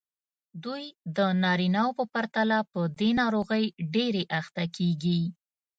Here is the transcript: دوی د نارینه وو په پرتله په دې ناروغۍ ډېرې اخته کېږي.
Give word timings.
دوی 0.63 0.83
د 1.17 1.19
نارینه 1.43 1.81
وو 1.85 1.91
په 1.99 2.05
پرتله 2.13 2.57
په 2.71 2.79
دې 2.99 3.09
ناروغۍ 3.19 3.65
ډېرې 3.93 4.23
اخته 4.39 4.63
کېږي. 4.77 5.19